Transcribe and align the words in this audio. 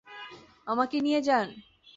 আমাকে 0.67 0.97
নিয়ে 1.01 1.19
যান। 1.21 1.47